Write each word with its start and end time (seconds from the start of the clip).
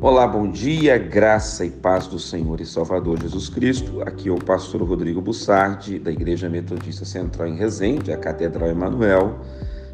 Olá, 0.00 0.28
bom 0.28 0.48
dia, 0.48 0.96
graça 0.96 1.64
e 1.64 1.70
paz 1.70 2.06
do 2.06 2.20
Senhor 2.20 2.60
e 2.60 2.64
Salvador 2.64 3.20
Jesus 3.20 3.48
Cristo. 3.48 4.00
Aqui 4.02 4.28
é 4.28 4.32
o 4.32 4.36
pastor 4.36 4.80
Rodrigo 4.80 5.20
Bussardi, 5.20 5.98
da 5.98 6.12
Igreja 6.12 6.48
Metodista 6.48 7.04
Central 7.04 7.48
em 7.48 7.56
Resende, 7.56 8.12
a 8.12 8.16
Catedral 8.16 8.68
Emanuel, 8.68 9.40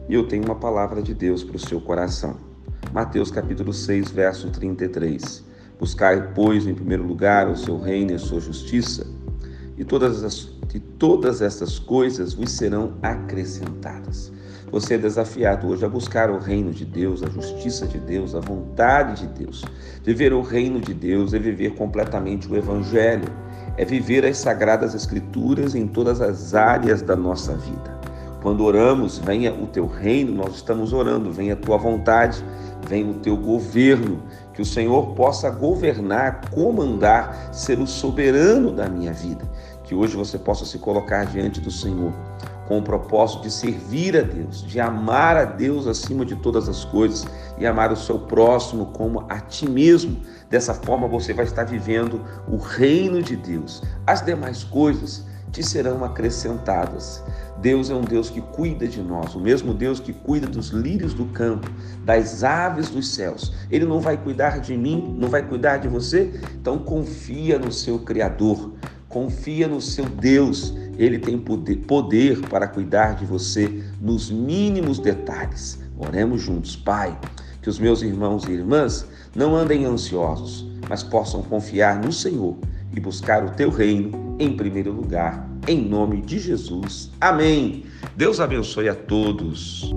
e 0.06 0.12
eu 0.12 0.28
tenho 0.28 0.44
uma 0.44 0.56
palavra 0.56 1.00
de 1.00 1.14
Deus 1.14 1.42
para 1.42 1.56
o 1.56 1.58
seu 1.58 1.80
coração. 1.80 2.36
Mateus 2.92 3.30
capítulo 3.30 3.72
6, 3.72 4.10
verso 4.10 4.50
33. 4.50 5.42
Buscai, 5.80 6.32
pois, 6.34 6.66
em 6.66 6.74
primeiro 6.74 7.02
lugar 7.02 7.48
o 7.48 7.56
seu 7.56 7.80
reino 7.80 8.10
e 8.10 8.14
a 8.16 8.18
sua 8.18 8.40
justiça, 8.40 9.06
e 9.78 9.84
todas, 9.84 10.22
as, 10.22 10.53
e 10.72 10.80
todas 10.80 11.42
estas 11.42 11.78
coisas 11.78 12.34
vos 12.34 12.52
serão 12.52 12.94
acrescentadas. 13.02 14.32
Você 14.70 14.94
é 14.94 14.98
desafiado 14.98 15.68
hoje 15.68 15.84
a 15.84 15.88
buscar 15.88 16.30
o 16.30 16.38
reino 16.38 16.72
de 16.72 16.84
Deus, 16.84 17.22
a 17.22 17.28
justiça 17.28 17.86
de 17.86 17.98
Deus, 17.98 18.34
a 18.34 18.40
vontade 18.40 19.26
de 19.26 19.44
Deus. 19.44 19.64
Viver 20.02 20.32
o 20.32 20.42
reino 20.42 20.80
de 20.80 20.92
Deus 20.92 21.32
é 21.32 21.38
viver 21.38 21.74
completamente 21.74 22.50
o 22.50 22.56
Evangelho, 22.56 23.28
é 23.76 23.84
viver 23.84 24.24
as 24.24 24.38
sagradas 24.38 24.94
Escrituras 24.94 25.74
em 25.74 25.86
todas 25.86 26.20
as 26.20 26.54
áreas 26.54 27.02
da 27.02 27.14
nossa 27.14 27.54
vida. 27.54 27.94
Quando 28.42 28.62
oramos, 28.64 29.16
venha 29.16 29.54
o 29.54 29.66
teu 29.66 29.86
reino, 29.86 30.34
nós 30.34 30.56
estamos 30.56 30.92
orando, 30.92 31.32
venha 31.32 31.54
a 31.54 31.56
tua 31.56 31.78
vontade, 31.78 32.44
venha 32.86 33.10
o 33.10 33.14
teu 33.14 33.36
governo, 33.36 34.22
que 34.52 34.60
o 34.60 34.66
Senhor 34.66 35.14
possa 35.14 35.48
governar, 35.48 36.50
comandar, 36.50 37.54
ser 37.54 37.78
o 37.78 37.86
soberano 37.86 38.70
da 38.70 38.88
minha 38.88 39.12
vida. 39.12 39.48
Que 39.84 39.94
hoje 39.94 40.16
você 40.16 40.38
possa 40.38 40.64
se 40.64 40.78
colocar 40.78 41.24
diante 41.26 41.60
do 41.60 41.70
Senhor 41.70 42.12
com 42.66 42.78
o 42.78 42.82
propósito 42.82 43.42
de 43.42 43.50
servir 43.50 44.16
a 44.16 44.22
Deus, 44.22 44.62
de 44.62 44.80
amar 44.80 45.36
a 45.36 45.44
Deus 45.44 45.86
acima 45.86 46.24
de 46.24 46.34
todas 46.36 46.68
as 46.68 46.84
coisas 46.84 47.26
e 47.58 47.66
amar 47.66 47.92
o 47.92 47.96
seu 47.96 48.18
próximo 48.18 48.86
como 48.86 49.26
a 49.28 49.38
ti 49.40 49.68
mesmo. 49.68 50.20
Dessa 50.48 50.74
forma 50.74 51.06
você 51.06 51.32
vai 51.32 51.44
estar 51.44 51.64
vivendo 51.64 52.24
o 52.48 52.56
reino 52.56 53.22
de 53.22 53.36
Deus. 53.36 53.82
As 54.06 54.22
demais 54.22 54.64
coisas 54.64 55.24
te 55.54 55.62
serão 55.62 56.04
acrescentadas. 56.04 57.22
Deus 57.58 57.88
é 57.88 57.94
um 57.94 58.00
Deus 58.00 58.28
que 58.28 58.40
cuida 58.40 58.88
de 58.88 59.00
nós, 59.00 59.36
o 59.36 59.40
mesmo 59.40 59.72
Deus 59.72 60.00
que 60.00 60.12
cuida 60.12 60.48
dos 60.48 60.70
lírios 60.70 61.14
do 61.14 61.26
campo, 61.26 61.70
das 62.04 62.42
aves 62.42 62.90
dos 62.90 63.14
céus. 63.14 63.52
Ele 63.70 63.84
não 63.84 64.00
vai 64.00 64.16
cuidar 64.16 64.58
de 64.58 64.76
mim, 64.76 65.16
não 65.16 65.28
vai 65.28 65.46
cuidar 65.46 65.76
de 65.76 65.86
você? 65.86 66.40
Então 66.56 66.78
confia 66.78 67.58
no 67.58 67.70
seu 67.70 68.00
Criador, 68.00 68.72
confia 69.14 69.68
no 69.68 69.80
seu 69.80 70.06
Deus 70.06 70.74
ele 70.98 71.20
tem 71.20 71.38
poder, 71.38 71.76
poder 71.86 72.40
para 72.48 72.66
cuidar 72.66 73.14
de 73.14 73.24
você 73.24 73.84
nos 74.00 74.28
mínimos 74.28 74.98
detalhes. 74.98 75.78
Oremos 75.96 76.42
juntos, 76.42 76.74
Pai, 76.74 77.16
que 77.62 77.70
os 77.70 77.78
meus 77.78 78.02
irmãos 78.02 78.44
e 78.44 78.50
irmãs 78.50 79.06
não 79.34 79.54
andem 79.54 79.84
ansiosos, 79.84 80.66
mas 80.88 81.04
possam 81.04 81.42
confiar 81.42 82.00
no 82.00 82.12
Senhor 82.12 82.56
e 82.94 82.98
buscar 82.98 83.44
o 83.44 83.50
teu 83.50 83.70
reino 83.70 84.36
em 84.40 84.56
primeiro 84.56 84.90
lugar, 84.90 85.48
em 85.68 85.80
nome 85.80 86.20
de 86.20 86.40
Jesus. 86.40 87.10
Amém. 87.20 87.84
Deus 88.16 88.40
abençoe 88.40 88.88
a 88.88 88.94
todos. 88.96 89.92